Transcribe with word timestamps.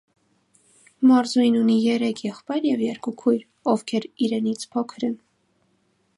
Մարզուհին 1.11 1.57
ունի 1.59 1.75
երեք 1.89 2.23
եղբայր 2.29 2.65
և 2.71 2.81
երկու 2.87 3.15
քույր, 3.23 3.47
ովքեր 3.75 4.09
իրենից 4.29 4.69
փոքր 4.75 5.11
են։ 5.13 5.17